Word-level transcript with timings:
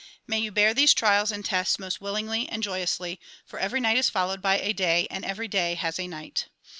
May 0.25 0.39
you 0.39 0.51
bear 0.51 0.73
these 0.73 0.95
trials 0.95 1.31
and 1.31 1.45
tests 1.45 1.77
most 1.77 2.01
willingly 2.01 2.49
and 2.49 2.63
joyously, 2.63 3.19
for 3.45 3.59
every 3.59 3.79
night 3.79 3.97
is 3.99 4.09
followed 4.09 4.41
by 4.41 4.57
a 4.57 4.73
day 4.73 5.05
and 5.11 5.23
every 5.23 5.47
day 5.47 5.75
has 5.75 5.99
a 5.99 6.07
night. 6.07 6.47